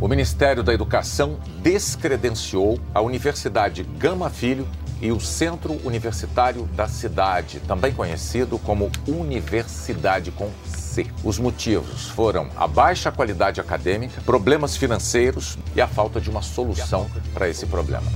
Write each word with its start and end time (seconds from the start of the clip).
O 0.00 0.08
Ministério 0.08 0.62
da 0.62 0.74
Educação 0.74 1.38
descredenciou 1.62 2.78
a 2.92 3.00
Universidade 3.00 3.84
Gama 3.96 4.28
Filho 4.28 4.66
e 5.00 5.12
o 5.12 5.20
Centro 5.20 5.80
Universitário 5.84 6.64
da 6.74 6.88
Cidade, 6.88 7.60
também 7.60 7.92
conhecido 7.92 8.58
como 8.58 8.90
Universidade 9.06 10.30
com 10.30 10.50
C. 10.66 11.06
Os 11.22 11.38
motivos 11.38 12.08
foram 12.08 12.48
a 12.56 12.66
baixa 12.66 13.10
qualidade 13.12 13.60
acadêmica, 13.60 14.20
problemas 14.22 14.76
financeiros 14.76 15.58
e 15.74 15.80
a 15.80 15.86
falta 15.86 16.20
de 16.20 16.28
uma 16.28 16.42
solução 16.42 17.06
para 17.32 17.48
esse 17.48 17.66
problema. 17.66 18.06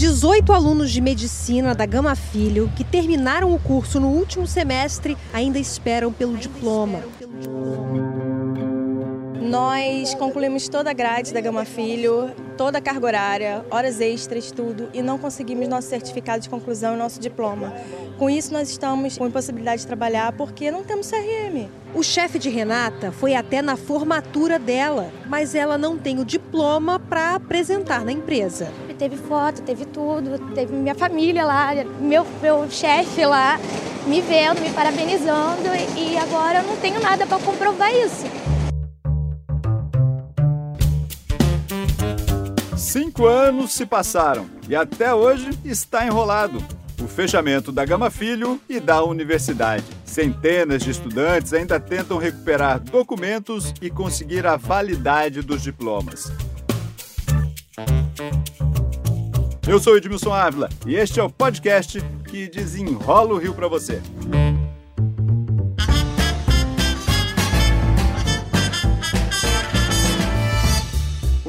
18 0.00 0.52
alunos 0.52 0.90
de 0.90 1.00
medicina 1.00 1.74
da 1.74 1.84
Gama 1.84 2.14
Filho 2.14 2.72
que 2.74 2.82
terminaram 2.82 3.52
o 3.52 3.58
curso 3.58 4.00
no 4.00 4.08
último 4.08 4.46
semestre 4.46 5.16
ainda 5.32 5.58
esperam 5.58 6.10
pelo 6.10 6.38
diploma. 6.38 7.02
Nós 9.50 10.14
concluímos 10.14 10.68
toda 10.68 10.90
a 10.90 10.92
grade 10.92 11.34
da 11.34 11.40
Gama 11.40 11.64
Filho, 11.64 12.30
toda 12.56 12.78
a 12.78 12.80
carga 12.80 13.04
horária, 13.04 13.66
horas 13.68 14.00
extras, 14.00 14.52
tudo, 14.52 14.88
e 14.94 15.02
não 15.02 15.18
conseguimos 15.18 15.66
nosso 15.66 15.88
certificado 15.88 16.40
de 16.40 16.48
conclusão 16.48 16.94
e 16.94 16.96
nosso 16.96 17.18
diploma. 17.18 17.74
Com 18.16 18.30
isso, 18.30 18.52
nós 18.52 18.70
estamos 18.70 19.18
com 19.18 19.26
impossibilidade 19.26 19.80
de 19.80 19.88
trabalhar 19.88 20.30
porque 20.34 20.70
não 20.70 20.84
temos 20.84 21.10
CRM. 21.10 21.68
O 21.92 22.00
chefe 22.00 22.38
de 22.38 22.48
Renata 22.48 23.10
foi 23.10 23.34
até 23.34 23.60
na 23.60 23.76
formatura 23.76 24.56
dela, 24.56 25.10
mas 25.26 25.56
ela 25.56 25.76
não 25.76 25.98
tem 25.98 26.20
o 26.20 26.24
diploma 26.24 27.00
para 27.00 27.34
apresentar 27.34 28.04
na 28.04 28.12
empresa. 28.12 28.72
Teve 28.96 29.16
foto, 29.16 29.62
teve 29.62 29.84
tudo, 29.84 30.38
teve 30.54 30.72
minha 30.72 30.94
família 30.94 31.44
lá, 31.44 31.70
meu, 31.98 32.24
meu 32.40 32.70
chefe 32.70 33.26
lá 33.26 33.58
me 34.06 34.20
vendo, 34.20 34.60
me 34.60 34.70
parabenizando 34.70 35.68
e 35.96 36.16
agora 36.16 36.60
eu 36.60 36.64
não 36.64 36.76
tenho 36.76 37.00
nada 37.00 37.26
para 37.26 37.38
comprovar 37.38 37.92
isso. 37.94 38.24
Cinco 42.90 43.24
anos 43.24 43.70
se 43.72 43.86
passaram 43.86 44.50
e 44.68 44.74
até 44.74 45.14
hoje 45.14 45.50
está 45.64 46.04
enrolado 46.04 46.60
o 47.00 47.06
fechamento 47.06 47.70
da 47.70 47.84
Gama 47.84 48.10
Filho 48.10 48.60
e 48.68 48.80
da 48.80 49.04
universidade. 49.04 49.84
Centenas 50.04 50.82
de 50.82 50.90
estudantes 50.90 51.52
ainda 51.52 51.78
tentam 51.78 52.18
recuperar 52.18 52.80
documentos 52.80 53.72
e 53.80 53.90
conseguir 53.90 54.44
a 54.44 54.56
validade 54.56 55.40
dos 55.40 55.62
diplomas. 55.62 56.32
Eu 59.68 59.78
sou 59.78 59.96
Edmilson 59.96 60.32
Ávila 60.32 60.68
e 60.84 60.96
este 60.96 61.20
é 61.20 61.22
o 61.22 61.30
podcast 61.30 62.02
que 62.28 62.48
desenrola 62.48 63.34
o 63.34 63.38
Rio 63.38 63.54
para 63.54 63.68
você. 63.68 64.02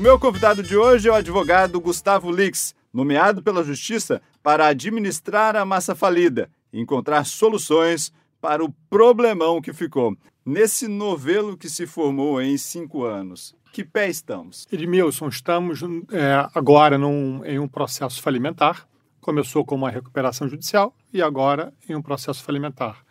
O 0.02 0.04
meu 0.04 0.18
convidado 0.18 0.64
de 0.64 0.76
hoje 0.76 1.08
é 1.08 1.12
o 1.12 1.14
advogado 1.14 1.80
Gustavo 1.80 2.32
Lix, 2.32 2.74
nomeado 2.92 3.44
pela 3.44 3.64
Justiça 3.64 4.20
para 4.42 4.66
administrar 4.66 5.56
a 5.56 5.64
massa 5.64 5.94
falida 5.94 6.50
e 6.74 6.82
encontrar 6.82 7.24
soluções 7.24 8.12
para 8.42 8.66
o 8.66 8.74
problemão 8.90 9.62
que 9.62 9.72
ficou. 9.72 10.18
Nesse 10.44 10.88
novelo 10.88 11.56
que 11.56 11.70
se 11.70 11.86
formou 11.86 12.42
em 12.42 12.58
cinco 12.58 13.04
anos, 13.04 13.54
que 13.72 13.84
pé 13.86 14.10
estamos? 14.10 14.68
Edmilson, 14.72 15.28
estamos 15.28 15.82
é, 16.12 16.50
agora 16.56 16.98
num, 16.98 17.46
em 17.46 17.60
um 17.60 17.68
processo 17.68 18.24
falimentar. 18.24 18.88
Começou 19.22 19.64
com 19.64 19.76
uma 19.76 19.92
recuperação 19.92 20.50
judicial 20.50 20.96
e 21.14 21.22
agora 21.22 21.72
em 21.88 21.94
um 21.94 22.02
processo 22.02 22.44
falimentar. 22.44 23.06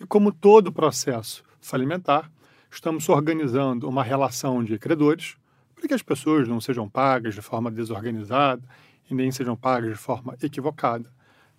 E 0.00 0.06
como 0.06 0.30
todo 0.30 0.72
processo 0.72 1.42
falimentar, 1.60 2.30
estamos 2.70 3.08
organizando 3.08 3.88
uma 3.88 4.04
relação 4.04 4.62
de 4.62 4.78
credores 4.78 5.39
para 5.80 5.88
que 5.88 5.94
as 5.94 6.02
pessoas 6.02 6.46
não 6.46 6.60
sejam 6.60 6.86
pagas 6.88 7.34
de 7.34 7.40
forma 7.40 7.70
desorganizada 7.70 8.62
e 9.10 9.14
nem 9.14 9.32
sejam 9.32 9.56
pagas 9.56 9.92
de 9.92 9.98
forma 9.98 10.36
equivocada. 10.42 11.10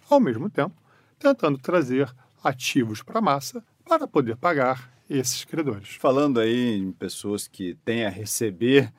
Ao 0.08 0.20
mesmo 0.20 0.48
tempo, 0.50 0.76
tentando 1.18 1.58
trazer 1.58 2.14
ativos 2.44 3.02
para 3.02 3.18
a 3.18 3.22
massa 3.22 3.64
para 3.84 4.08
poder 4.08 4.38
pagar 4.38 4.92
esses 5.10 5.44
credores. 5.44 5.96
Falando 5.96 6.40
aí 6.40 6.76
em 6.76 6.92
pessoas 6.92 7.48
que 7.48 7.74
têm 7.84 8.06
a 8.06 8.10
receber 8.10 8.94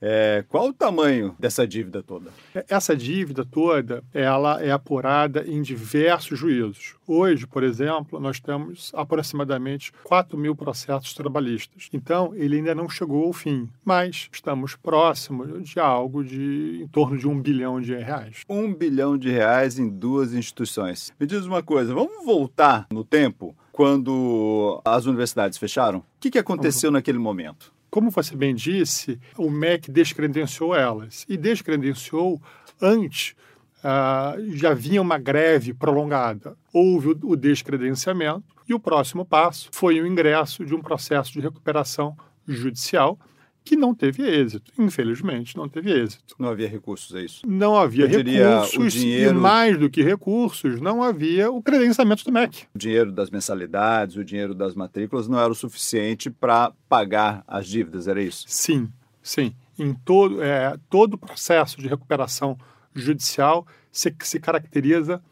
é, 0.00 0.44
qual 0.48 0.68
o 0.68 0.72
tamanho 0.72 1.34
dessa 1.38 1.66
dívida 1.66 2.02
toda? 2.02 2.30
Essa 2.68 2.96
dívida 2.96 3.44
toda, 3.44 4.02
ela 4.12 4.62
é 4.62 4.70
apurada 4.70 5.44
em 5.46 5.60
diversos 5.62 6.38
juízos. 6.38 6.94
Hoje, 7.06 7.46
por 7.46 7.62
exemplo, 7.62 8.20
nós 8.20 8.38
temos 8.38 8.92
aproximadamente 8.94 9.92
4 10.04 10.38
mil 10.38 10.54
processos 10.54 11.14
trabalhistas. 11.14 11.88
Então, 11.92 12.34
ele 12.34 12.56
ainda 12.56 12.74
não 12.74 12.88
chegou 12.88 13.26
ao 13.26 13.32
fim, 13.32 13.68
mas 13.84 14.28
estamos 14.32 14.76
próximos 14.76 15.68
de 15.68 15.80
algo 15.80 16.24
de 16.24 16.80
em 16.82 16.88
torno 16.88 17.18
de 17.18 17.26
um 17.26 17.40
bilhão 17.40 17.80
de 17.80 17.94
reais. 17.94 18.42
Um 18.48 18.72
bilhão 18.72 19.16
de 19.16 19.30
reais 19.30 19.78
em 19.78 19.88
duas 19.88 20.32
instituições. 20.32 21.12
Me 21.18 21.26
diz 21.26 21.44
uma 21.44 21.62
coisa, 21.62 21.94
vamos 21.94 22.24
voltar 22.24 22.86
no 22.92 23.04
tempo 23.04 23.56
quando 23.72 24.80
as 24.84 25.06
universidades 25.06 25.56
fecharam? 25.56 26.00
O 26.00 26.04
que, 26.18 26.32
que 26.32 26.38
aconteceu 26.38 26.90
naquele 26.90 27.18
momento? 27.18 27.72
Como 27.98 28.12
você 28.12 28.36
bem 28.36 28.54
disse, 28.54 29.18
o 29.36 29.50
MEC 29.50 29.90
descredenciou 29.90 30.72
elas. 30.72 31.26
E 31.28 31.36
descredenciou 31.36 32.40
antes, 32.80 33.34
uh, 33.78 34.54
já 34.54 34.70
havia 34.70 35.02
uma 35.02 35.18
greve 35.18 35.74
prolongada. 35.74 36.56
Houve 36.72 37.18
o 37.20 37.34
descredenciamento 37.34 38.54
e 38.68 38.72
o 38.72 38.78
próximo 38.78 39.24
passo 39.24 39.68
foi 39.72 40.00
o 40.00 40.06
ingresso 40.06 40.64
de 40.64 40.76
um 40.76 40.80
processo 40.80 41.32
de 41.32 41.40
recuperação 41.40 42.16
judicial 42.46 43.18
que 43.68 43.76
não 43.76 43.94
teve 43.94 44.22
êxito. 44.22 44.72
Infelizmente, 44.78 45.56
não 45.56 45.68
teve 45.68 45.92
êxito. 45.92 46.34
Não 46.38 46.48
havia 46.48 46.66
recursos, 46.66 47.14
é 47.14 47.22
isso? 47.22 47.42
Não 47.46 47.76
havia 47.76 48.06
recursos 48.06 48.92
dinheiro... 48.94 49.36
e, 49.36 49.40
mais 49.40 49.78
do 49.78 49.90
que 49.90 50.02
recursos, 50.02 50.80
não 50.80 51.02
havia 51.02 51.50
o 51.50 51.62
credenciamento 51.62 52.24
do 52.24 52.32
MEC. 52.32 52.64
O 52.74 52.78
dinheiro 52.78 53.12
das 53.12 53.30
mensalidades, 53.30 54.16
o 54.16 54.24
dinheiro 54.24 54.54
das 54.54 54.74
matrículas 54.74 55.28
não 55.28 55.38
era 55.38 55.52
o 55.52 55.54
suficiente 55.54 56.30
para 56.30 56.72
pagar 56.88 57.44
as 57.46 57.66
dívidas, 57.66 58.08
era 58.08 58.22
isso? 58.22 58.44
Sim, 58.48 58.88
sim. 59.22 59.54
Em 59.78 59.92
todo, 59.92 60.42
é, 60.42 60.76
todo 60.88 61.14
o 61.14 61.18
processo 61.18 61.80
de 61.80 61.88
recuperação 61.88 62.56
judicial 62.94 63.66
se, 63.92 64.14
se 64.20 64.40
caracteriza 64.40 65.22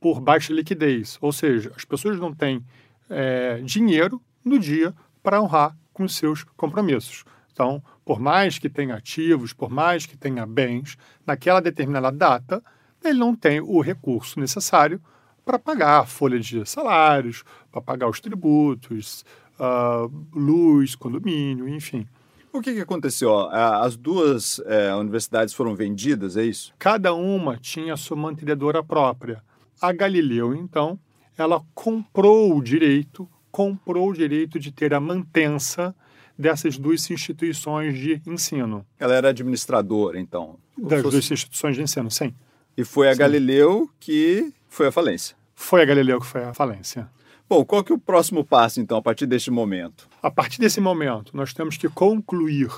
por 0.00 0.20
baixa 0.20 0.52
liquidez, 0.52 1.16
ou 1.20 1.32
seja, 1.32 1.72
as 1.76 1.84
pessoas 1.84 2.18
não 2.18 2.34
têm 2.34 2.62
é, 3.08 3.60
dinheiro 3.62 4.20
no 4.44 4.58
dia 4.58 4.92
para 5.22 5.40
honrar 5.40 5.76
com 5.94 6.06
seus 6.08 6.44
compromissos. 6.56 7.24
Então, 7.54 7.80
por 8.04 8.18
mais 8.18 8.58
que 8.58 8.68
tenha 8.68 8.96
ativos, 8.96 9.52
por 9.52 9.70
mais 9.70 10.04
que 10.04 10.16
tenha 10.16 10.44
bens, 10.44 10.98
naquela 11.24 11.60
determinada 11.60 12.10
data, 12.10 12.62
ele 13.02 13.16
não 13.16 13.34
tem 13.34 13.60
o 13.60 13.80
recurso 13.80 14.40
necessário 14.40 15.00
para 15.44 15.56
pagar 15.56 16.00
a 16.00 16.06
folha 16.06 16.40
de 16.40 16.66
salários, 16.66 17.44
para 17.70 17.80
pagar 17.80 18.08
os 18.08 18.20
tributos, 18.20 19.24
uh, 19.60 20.12
luz, 20.34 20.96
condomínio, 20.96 21.68
enfim. 21.68 22.08
O 22.52 22.60
que, 22.60 22.74
que 22.74 22.80
aconteceu? 22.80 23.36
As 23.50 23.96
duas 23.96 24.60
é, 24.66 24.94
universidades 24.94 25.52
foram 25.52 25.74
vendidas, 25.74 26.36
é 26.36 26.44
isso? 26.44 26.72
Cada 26.78 27.12
uma 27.12 27.56
tinha 27.56 27.96
sua 27.96 28.16
mantenedora 28.16 28.82
própria. 28.82 29.42
A 29.80 29.92
Galileu, 29.92 30.54
então, 30.54 30.96
ela 31.36 31.60
comprou 31.74 32.56
o 32.56 32.62
direito, 32.62 33.28
comprou 33.50 34.10
o 34.10 34.14
direito 34.14 34.60
de 34.60 34.70
ter 34.70 34.94
a 34.94 35.00
mantença 35.00 35.94
dessas 36.38 36.76
duas 36.78 37.10
instituições 37.10 37.98
de 37.98 38.20
ensino. 38.26 38.86
Ela 38.98 39.14
era 39.14 39.28
administradora, 39.28 40.18
então? 40.18 40.58
Das 40.76 41.02
fosse... 41.02 41.12
duas 41.12 41.30
instituições 41.30 41.76
de 41.76 41.82
ensino, 41.82 42.10
sim. 42.10 42.34
E 42.76 42.84
foi 42.84 43.08
a 43.08 43.12
sim. 43.12 43.18
Galileu 43.18 43.88
que 44.00 44.52
foi 44.68 44.88
a 44.88 44.92
falência? 44.92 45.36
Foi 45.54 45.82
a 45.82 45.84
Galileu 45.84 46.20
que 46.20 46.26
foi 46.26 46.42
a 46.42 46.52
falência. 46.52 47.08
Bom, 47.48 47.64
qual 47.64 47.84
que 47.84 47.92
é 47.92 47.94
o 47.94 47.98
próximo 47.98 48.44
passo, 48.44 48.80
então, 48.80 48.96
a 48.96 49.02
partir 49.02 49.26
deste 49.26 49.50
momento? 49.50 50.08
A 50.22 50.30
partir 50.30 50.58
desse 50.58 50.80
momento, 50.80 51.36
nós 51.36 51.52
temos 51.52 51.76
que 51.76 51.88
concluir 51.88 52.70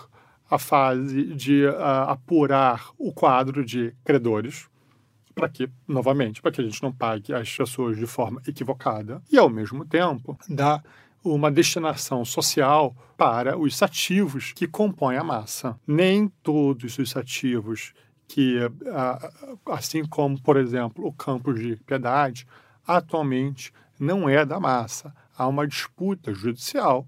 a 0.51 0.59
fase 0.59 1.25
de 1.35 1.65
uh, 1.67 2.09
apurar 2.09 2.91
o 2.99 3.13
quadro 3.13 3.65
de 3.65 3.95
credores, 4.05 4.67
para 5.35 5.49
que, 5.49 5.69
novamente, 5.87 6.43
para 6.43 6.51
que 6.51 6.61
a 6.61 6.65
gente 6.65 6.83
não 6.83 6.93
pague 6.93 7.33
as 7.33 7.55
pessoas 7.55 7.97
de 7.97 8.07
forma 8.07 8.41
equivocada, 8.47 9.23
e, 9.31 9.39
ao 9.39 9.49
mesmo 9.49 9.85
tempo, 9.85 10.37
dar 10.49 10.83
uma 11.35 11.51
destinação 11.51 12.25
social 12.25 12.95
para 13.17 13.59
os 13.59 13.83
ativos 13.83 14.53
que 14.53 14.67
compõem 14.67 15.17
a 15.17 15.25
massa. 15.25 15.79
Nem 15.87 16.29
todos 16.43 16.99
os 16.99 17.17
ativos 17.17 17.93
que, 18.29 18.59
assim 19.67 20.05
como, 20.05 20.41
por 20.41 20.57
exemplo, 20.57 21.07
o 21.07 21.13
campus 21.13 21.61
de 21.61 21.77
Piedade, 21.77 22.47
atualmente 22.87 23.73
não 23.99 24.29
é 24.29 24.45
da 24.45 24.59
massa. 24.59 25.15
Há 25.37 25.47
uma 25.47 25.67
disputa 25.67 26.35
judicial 26.35 27.07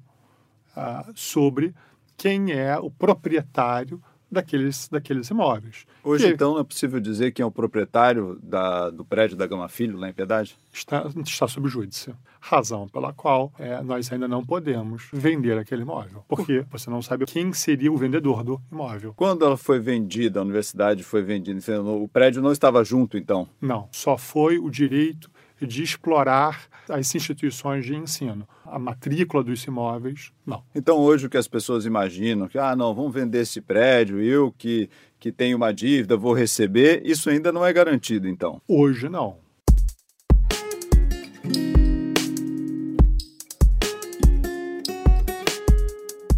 sobre 1.15 1.75
quem 2.17 2.53
é 2.53 2.79
o 2.79 2.91
proprietário 2.91 4.03
daqueles, 4.31 4.89
daqueles 4.89 5.29
imóveis. 5.31 5.87
Hoje, 6.05 6.27
E 6.27 6.31
então, 6.33 6.55
não 6.55 6.61
é 6.61 6.65
possível 6.65 7.01
dizer 7.01 7.33
quem 7.33 7.43
é 7.43 7.47
o 7.47 7.51
proprietário 7.51 8.39
da, 8.43 8.91
do 8.91 9.05
prédio 9.05 9.37
da 9.37 9.47
Gama 9.47 9.69
Filho, 9.69 9.99
lá 9.99 10.09
em 10.09 10.13
Piedade? 10.13 10.57
está, 10.73 11.07
está 11.25 11.49
sob 11.49 11.69
júdice. 11.69 12.15
Razão 12.41 12.89
pela 12.89 13.13
qual 13.13 13.53
é, 13.59 13.83
nós 13.83 14.13
ainda 14.13 14.29
não 14.29 14.45
podemos 14.45 15.09
vender 15.13 15.59
aquele 15.59 15.83
imóvel. 15.83 16.25
Porque 16.29 16.65
você 16.71 16.89
não 16.89 17.03
sabe 17.03 17.27
quem 17.27 17.53
seria 17.53 17.93
o 17.93 17.97
vendedor 17.97 18.45
do 18.45 18.61
imóvel. 18.71 19.13
Quando 19.15 19.45
ela 19.45 19.57
foi 19.57 19.81
vendida, 19.81 20.39
a 20.39 20.43
universidade 20.43 21.03
foi 21.03 21.23
vendida, 21.23 21.83
o 21.83 22.09
prédio 22.09 22.41
não 22.41 22.53
estava 22.53 22.85
junto, 22.85 23.19
então? 23.19 23.49
Não, 23.61 23.89
só 23.91 24.17
foi 24.17 24.59
o 24.59 24.71
direito 24.71 25.31
de 25.61 25.83
explorar 25.83 26.69
as 26.89 27.15
instituições 27.15 27.85
de 27.85 27.95
ensino. 27.95 28.47
A 28.65 28.79
matrícula 28.79 29.43
dos 29.43 29.65
imóveis, 29.65 30.33
não. 30.47 30.63
Então, 30.75 30.97
hoje, 30.99 31.27
o 31.27 31.31
que 31.31 31.37
as 31.37 31.49
pessoas 31.49 31.85
imaginam, 31.85 32.49
que, 32.49 32.59
ah, 32.59 32.77
não, 32.77 32.95
vamos 32.95 33.13
vender 33.13 33.41
esse 33.41 33.61
prédio, 33.61 34.21
eu 34.21 34.53
que, 34.57 34.89
que 35.19 35.33
tenho 35.33 35.57
uma 35.57 35.73
dívida, 35.73 36.17
vou 36.17 36.33
receber, 36.33 37.03
isso 37.05 37.29
ainda 37.31 37.53
não 37.53 37.65
é 37.65 37.73
garantido, 37.73 38.29
então. 38.29 38.61
Hoje, 38.69 39.09
não. 39.09 39.37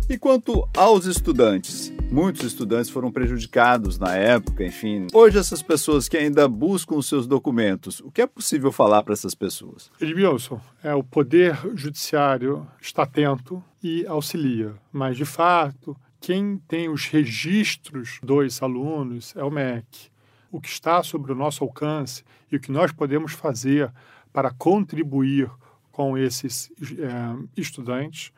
E 0.09 0.19
quanto 0.19 0.69
aos 0.77 1.07
estudantes? 1.07 1.93
Muitos 2.11 2.43
estudantes 2.43 2.91
foram 2.91 3.13
prejudicados 3.13 3.97
na 3.97 4.17
época, 4.17 4.65
enfim. 4.65 5.07
Hoje, 5.15 5.39
essas 5.39 5.63
pessoas 5.63 6.09
que 6.09 6.17
ainda 6.17 6.49
buscam 6.49 6.97
os 6.97 7.07
seus 7.07 7.25
documentos, 7.25 8.01
o 8.01 8.11
que 8.11 8.21
é 8.21 8.27
possível 8.27 8.73
falar 8.73 9.05
para 9.05 9.13
essas 9.13 9.33
pessoas? 9.33 9.93
Edmilson, 10.01 10.61
é, 10.83 10.93
o 10.93 11.05
Poder 11.05 11.57
Judiciário 11.77 12.67
está 12.81 13.05
atento 13.05 13.63
e 13.81 14.05
auxilia, 14.09 14.75
mas, 14.93 15.17
de 15.17 15.25
fato, 15.25 15.97
quem 16.21 16.61
tem 16.67 16.89
os 16.89 17.07
registros 17.07 18.19
dos 18.21 18.61
alunos 18.61 19.33
é 19.37 19.45
o 19.45 19.51
MEC. 19.51 20.11
O 20.51 20.61
que 20.61 20.69
está 20.69 21.05
sobre 21.05 21.31
o 21.31 21.37
nosso 21.37 21.63
alcance 21.63 22.25
e 22.51 22.57
o 22.57 22.61
que 22.61 22.73
nós 22.73 22.91
podemos 22.91 23.33
fazer 23.35 23.89
para 24.33 24.51
contribuir 24.51 25.49
com 25.93 26.19
esses 26.19 26.73
é, 26.99 27.47
estudantes 27.57 28.33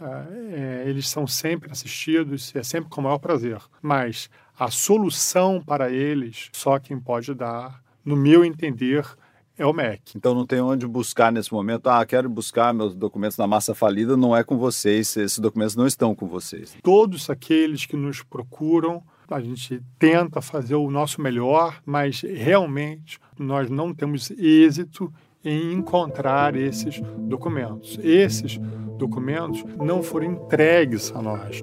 é, 0.00 0.84
eles 0.86 1.08
são 1.08 1.26
sempre 1.26 1.70
assistidos, 1.70 2.54
é 2.54 2.62
sempre 2.62 2.88
com 2.90 3.00
o 3.00 3.04
maior 3.04 3.18
prazer. 3.18 3.58
Mas 3.82 4.30
a 4.58 4.70
solução 4.70 5.62
para 5.64 5.90
eles, 5.90 6.48
só 6.52 6.78
quem 6.78 6.98
pode 6.98 7.34
dar, 7.34 7.82
no 8.04 8.16
meu 8.16 8.44
entender, 8.44 9.06
é 9.58 9.66
o 9.66 9.72
MEC. 9.72 10.16
Então 10.16 10.34
não 10.34 10.46
tem 10.46 10.60
onde 10.60 10.86
buscar 10.86 11.30
nesse 11.30 11.52
momento. 11.52 11.88
Ah, 11.88 12.04
quero 12.06 12.28
buscar 12.30 12.72
meus 12.72 12.94
documentos 12.94 13.36
na 13.36 13.46
massa 13.46 13.74
falida, 13.74 14.16
não 14.16 14.34
é 14.34 14.42
com 14.42 14.56
vocês, 14.56 15.14
esses 15.16 15.38
documentos 15.38 15.76
não 15.76 15.86
estão 15.86 16.14
com 16.14 16.26
vocês. 16.26 16.76
Todos 16.82 17.28
aqueles 17.28 17.84
que 17.84 17.96
nos 17.96 18.22
procuram, 18.22 19.02
a 19.28 19.40
gente 19.40 19.82
tenta 19.98 20.40
fazer 20.40 20.74
o 20.74 20.90
nosso 20.90 21.20
melhor, 21.20 21.80
mas 21.84 22.22
realmente 22.22 23.20
nós 23.38 23.68
não 23.68 23.94
temos 23.94 24.30
êxito 24.30 25.12
em 25.44 25.72
encontrar 25.72 26.54
esses 26.56 27.00
documentos. 27.18 27.98
Esses 28.02 28.58
documentos 28.98 29.64
não 29.78 30.02
foram 30.02 30.26
entregues 30.26 31.12
a 31.14 31.22
nós. 31.22 31.62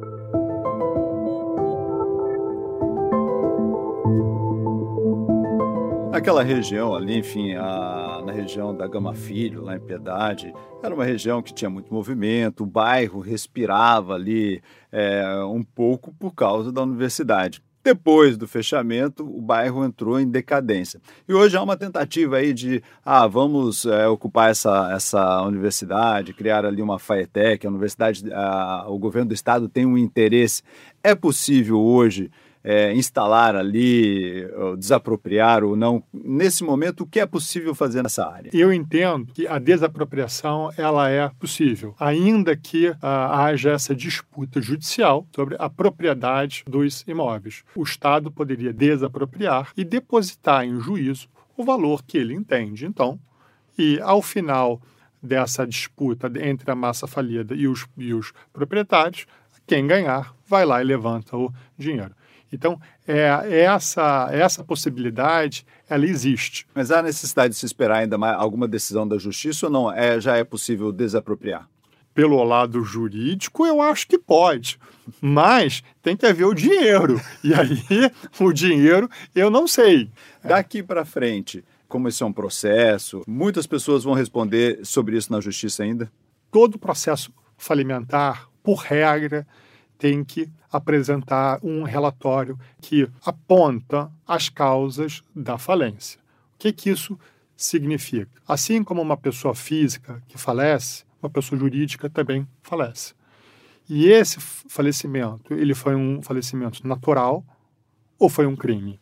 Aquela 6.12 6.42
região 6.42 6.96
ali, 6.96 7.20
enfim, 7.20 7.54
a, 7.54 8.24
na 8.26 8.32
região 8.32 8.76
da 8.76 8.88
Gama 8.88 9.14
Filho, 9.14 9.62
lá 9.62 9.76
em 9.76 9.80
Piedade, 9.80 10.52
era 10.82 10.94
uma 10.94 11.06
região 11.06 11.44
que 11.44 11.54
tinha 11.54 11.70
muito 11.70 11.94
movimento, 11.94 12.64
o 12.64 12.66
bairro 12.66 13.20
respirava 13.20 14.16
ali 14.16 14.60
é, 14.92 15.44
um 15.44 15.64
pouco 15.64 16.12
por 16.14 16.34
causa 16.34 16.72
da 16.72 16.82
universidade. 16.82 17.62
Depois 17.88 18.36
do 18.36 18.50
fechamento, 18.50 19.24
o 19.24 19.42
bairro 19.42 19.86
entrou 19.86 20.20
em 20.20 20.30
decadência. 20.30 21.00
E 21.26 21.34
hoje 21.34 21.56
há 21.56 21.64
uma 21.64 21.78
tentativa 21.78 22.36
aí 22.36 22.54
de, 22.54 22.84
ah, 23.06 23.26
vamos 23.28 23.86
é, 23.86 24.06
ocupar 24.10 24.52
essa, 24.52 24.92
essa 24.92 25.42
universidade, 25.44 26.34
criar 26.34 26.66
ali 26.66 26.82
uma 26.82 27.00
FAETEC, 27.00 27.66
a 27.66 27.70
universidade, 27.70 28.30
a, 28.34 28.84
o 28.90 29.00
governo 29.00 29.30
do 29.30 29.34
estado 29.34 29.70
tem 29.70 29.86
um 29.86 29.98
interesse. 29.98 30.64
É 31.02 31.16
possível 31.16 31.80
hoje 31.80 32.30
é, 32.70 32.94
instalar 32.94 33.56
ali, 33.56 34.46
desapropriar 34.78 35.64
ou 35.64 35.74
não. 35.74 36.04
Nesse 36.14 36.66
momento, 36.66 37.02
o 37.02 37.08
que 37.08 37.22
é 37.22 37.26
possível 37.26 37.74
fazer 37.74 38.04
nessa 38.04 38.30
área? 38.30 38.50
Eu 38.54 38.74
entendo 38.74 39.32
que 39.34 39.48
a 39.48 39.58
desapropriação 39.58 40.70
ela 40.76 41.10
é 41.10 41.32
possível, 41.40 41.96
ainda 41.98 42.58
que 42.58 42.94
ah, 43.02 43.46
haja 43.46 43.72
essa 43.72 43.96
disputa 43.96 44.62
judicial 44.62 45.26
sobre 45.34 45.56
a 45.58 45.70
propriedade 45.70 46.66
dos 46.68 47.06
imóveis. 47.08 47.64
O 47.74 47.84
Estado 47.84 48.30
poderia 48.30 48.74
desapropriar 48.74 49.72
e 49.78 49.86
depositar 49.86 50.66
em 50.66 50.78
juízo 50.78 51.30
o 51.56 51.64
valor 51.64 52.04
que 52.04 52.18
ele 52.18 52.34
entende. 52.34 52.86
Então, 52.86 53.18
e 53.78 53.98
ao 54.02 54.22
final 54.22 54.82
dessa 55.24 55.66
disputa 55.66 56.30
entre 56.42 56.70
a 56.70 56.76
massa 56.76 57.08
falida 57.08 57.56
e 57.56 57.66
os, 57.66 57.88
e 57.98 58.14
os 58.14 58.34
proprietários, 58.52 59.26
quem 59.66 59.88
ganhar 59.88 60.36
vai 60.46 60.66
lá 60.66 60.82
e 60.82 60.86
levanta 60.86 61.38
o 61.38 61.50
dinheiro. 61.78 62.14
Então, 62.52 62.80
é, 63.08 63.62
essa, 63.62 64.30
essa 64.32 64.64
possibilidade, 64.64 65.66
ela 65.90 66.06
existe. 66.06 66.66
Mas 66.74 66.92
há 66.92 67.02
necessidade 67.02 67.54
de 67.54 67.60
se 67.60 67.66
esperar 67.66 68.00
ainda 68.00 68.18
mais 68.18 68.38
alguma 68.38 68.68
decisão 68.68 69.08
da 69.08 69.18
justiça 69.18 69.68
ou 69.68 69.72
não? 69.72 69.92
É, 69.92 70.20
já 70.20 70.38
é 70.38 70.44
possível 70.44 70.92
desapropriar? 70.92 71.68
Pelo 72.14 72.44
lado 72.44 72.84
jurídico, 72.84 73.66
eu 73.66 73.82
acho 73.82 74.08
que 74.08 74.18
pode. 74.18 74.80
Mas 75.22 75.84
tem 76.02 76.18
que 76.18 76.26
haver 76.26 76.46
o 76.46 76.54
dinheiro. 76.54 77.22
E 77.44 77.54
aí, 77.54 77.80
o 78.40 78.52
dinheiro, 78.52 79.10
eu 79.36 79.50
não 79.50 79.68
sei. 79.68 80.10
Daqui 80.44 80.82
para 80.82 81.06
frente, 81.06 81.64
como 81.88 82.08
esse 82.08 82.24
é 82.24 82.26
um 82.26 82.34
processo, 82.34 83.22
muitas 83.28 83.68
pessoas 83.68 84.04
vão 84.04 84.14
responder 84.14 84.80
sobre 84.84 85.16
isso 85.18 85.32
na 85.32 85.40
justiça 85.40 85.84
ainda? 85.84 86.12
Todo 86.52 86.80
processo 86.80 87.32
falimentar, 87.58 88.48
por 88.64 88.80
regra, 88.80 89.46
tem 89.98 90.24
que 90.24 90.50
apresentar 90.72 91.60
um 91.64 91.84
relatório 91.84 92.58
que 92.82 93.10
aponta 93.26 94.12
as 94.26 94.50
causas 94.50 95.24
da 95.36 95.58
falência. 95.58 96.20
O 96.56 96.60
que, 96.60 96.72
que 96.72 96.90
isso 96.90 97.18
significa? 97.56 98.30
Assim 98.48 98.84
como 98.84 99.02
uma 99.02 99.18
pessoa 99.18 99.56
física 99.56 100.22
que 100.28 100.38
falece, 100.38 101.04
uma 101.22 101.30
pessoa 101.30 101.60
jurídica 101.60 102.10
também 102.10 102.48
falece. 102.62 103.14
E 103.90 104.08
esse 104.08 104.40
falecimento, 104.40 105.54
ele 105.54 105.74
foi 105.74 105.96
um 105.96 106.22
falecimento 106.22 106.86
natural 106.88 107.44
ou 108.20 108.30
foi 108.30 108.46
um 108.46 108.56
crime? 108.56 109.00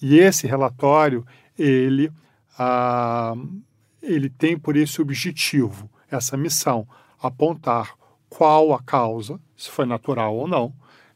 E 0.00 0.18
esse 0.18 0.46
relatório, 0.46 1.26
ele, 1.58 2.12
ah, 2.58 3.34
ele 4.02 4.28
tem 4.28 4.58
por 4.58 4.76
esse 4.76 5.00
objetivo, 5.00 5.90
essa 6.10 6.36
missão, 6.36 6.86
apontar 7.20 7.94
qual 8.28 8.74
a 8.74 8.82
causa, 8.82 9.40
se 9.56 9.70
foi 9.70 9.86
natural 9.86 10.34
ou 10.34 10.46
não, 10.46 10.72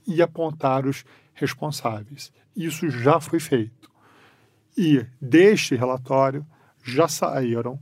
e 0.06 0.22
apontar 0.22 0.86
os 0.86 1.04
responsáveis. 1.34 2.32
Isso 2.56 2.88
já 2.90 3.20
foi 3.20 3.40
feito. 3.40 3.90
E 4.76 5.04
deste 5.20 5.74
relatório 5.74 6.46
já 6.82 7.06
saíram 7.08 7.78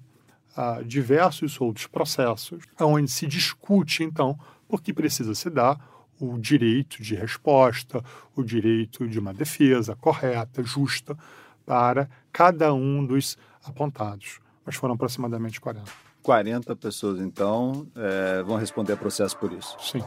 ah, 0.56 0.80
diversos 0.84 1.60
outros 1.60 1.86
processos, 1.86 2.60
onde 2.80 3.10
se 3.10 3.26
discute, 3.26 4.02
então, 4.02 4.38
por 4.68 4.82
que 4.82 4.92
precisa 4.92 5.34
se 5.34 5.48
dar 5.48 5.78
o 6.20 6.36
direito 6.36 7.00
de 7.02 7.14
resposta, 7.14 8.02
o 8.34 8.42
direito 8.42 9.06
de 9.06 9.18
uma 9.18 9.32
defesa 9.32 9.94
correta, 9.94 10.62
justa, 10.62 11.16
para 11.64 12.08
cada 12.32 12.72
um 12.74 13.04
dos 13.04 13.38
apontados. 13.62 14.40
Mas 14.64 14.74
foram 14.74 14.94
aproximadamente 14.94 15.60
40. 15.60 15.90
40 16.22 16.76
pessoas, 16.76 17.20
então, 17.20 17.86
é, 17.94 18.42
vão 18.42 18.56
responder 18.56 18.94
a 18.94 18.96
processo 18.96 19.36
por 19.38 19.52
isso. 19.52 19.76
Sim. 19.80 20.02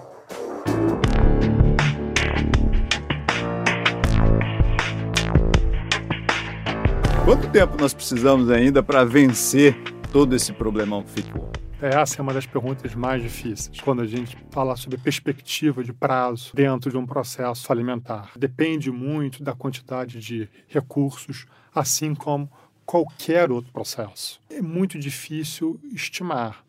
Quanto 7.23 7.49
tempo 7.49 7.77
nós 7.79 7.93
precisamos 7.93 8.49
ainda 8.49 8.83
para 8.83 9.05
vencer 9.05 9.75
todo 10.11 10.35
esse 10.35 10.51
problemão 10.51 11.03
que 11.03 11.21
ficou? 11.21 11.49
Essa 11.81 12.19
é 12.19 12.21
uma 12.21 12.33
das 12.33 12.45
perguntas 12.45 12.93
mais 12.93 13.23
difíceis 13.23 13.79
quando 13.79 14.01
a 14.01 14.05
gente 14.05 14.37
fala 14.51 14.75
sobre 14.75 14.97
perspectiva 14.97 15.83
de 15.83 15.91
prazo 15.91 16.51
dentro 16.53 16.91
de 16.91 16.97
um 16.97 17.05
processo 17.05 17.71
alimentar. 17.71 18.31
Depende 18.37 18.91
muito 18.91 19.43
da 19.43 19.53
quantidade 19.53 20.19
de 20.19 20.49
recursos, 20.67 21.45
assim 21.73 22.13
como 22.13 22.51
qualquer 22.85 23.51
outro 23.51 23.71
processo. 23.71 24.39
É 24.49 24.61
muito 24.61 24.99
difícil 24.99 25.79
estimar, 25.91 26.63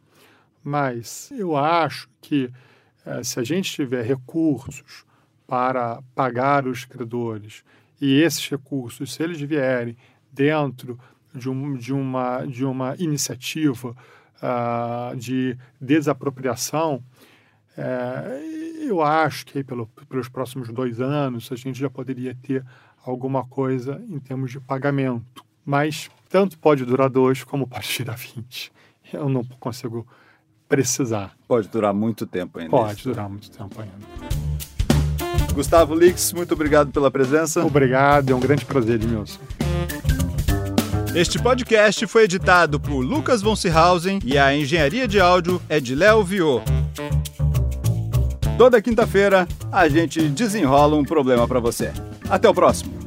mas 0.62 1.30
eu 1.32 1.56
acho 1.56 2.08
que 2.20 2.50
eh, 3.04 3.22
se 3.22 3.40
a 3.40 3.44
gente 3.44 3.70
tiver 3.70 4.04
recursos 4.04 5.04
para 5.46 6.02
pagar 6.14 6.66
os 6.66 6.84
credores 6.84 7.64
e 8.00 8.20
esses 8.20 8.48
recursos, 8.48 9.12
se 9.12 9.22
eles 9.22 9.40
vierem 9.40 9.96
dentro 10.32 10.98
de, 11.34 11.48
um, 11.48 11.74
de, 11.76 11.92
uma, 11.92 12.44
de 12.44 12.64
uma 12.64 12.94
iniciativa 12.98 13.90
uh, 13.90 15.16
de 15.16 15.56
desapropriação, 15.80 17.02
uh, 17.76 18.82
eu 18.86 19.02
acho 19.02 19.46
que 19.46 19.62
pelo, 19.62 19.86
pelos 20.08 20.28
próximos 20.28 20.68
dois 20.70 21.00
anos 21.00 21.50
a 21.52 21.56
gente 21.56 21.78
já 21.78 21.88
poderia 21.88 22.34
ter 22.34 22.64
alguma 23.04 23.44
coisa 23.44 24.02
em 24.08 24.18
termos 24.18 24.50
de 24.50 24.60
pagamento. 24.60 25.44
Mas 25.64 26.10
tanto 26.28 26.58
pode 26.58 26.84
durar 26.84 27.08
dois 27.08 27.44
como 27.44 27.66
pode 27.66 27.86
tirar 27.88 28.16
20. 28.16 28.72
Eu 29.12 29.28
não 29.28 29.44
consigo 29.44 30.06
precisar. 30.72 31.32
Pode 31.46 31.68
durar 31.68 31.92
muito 31.92 32.26
tempo 32.26 32.58
ainda. 32.58 32.70
Pode 32.70 32.94
isso. 32.94 33.10
durar 33.10 33.28
muito 33.28 33.50
tempo 33.50 33.78
ainda. 33.78 33.92
Gustavo 35.52 35.94
Lix, 35.94 36.32
muito 36.32 36.54
obrigado 36.54 36.90
pela 36.90 37.10
presença. 37.10 37.62
Obrigado, 37.62 38.30
é 38.30 38.34
um 38.34 38.40
grande 38.40 38.64
prazer, 38.64 38.94
Edmilson. 38.94 39.38
Este 41.14 41.38
podcast 41.38 42.06
foi 42.06 42.24
editado 42.24 42.80
por 42.80 43.00
Lucas 43.02 43.42
von 43.42 43.54
Seehausen 43.54 44.18
e 44.24 44.38
a 44.38 44.56
engenharia 44.56 45.06
de 45.06 45.20
áudio 45.20 45.60
é 45.68 45.78
de 45.78 45.94
Léo 45.94 46.24
Viô. 46.24 46.62
Toda 48.56 48.80
quinta-feira 48.80 49.46
a 49.70 49.86
gente 49.90 50.26
desenrola 50.30 50.96
um 50.96 51.04
problema 51.04 51.46
para 51.46 51.60
você. 51.60 51.92
Até 52.30 52.48
o 52.48 52.54
próximo. 52.54 53.01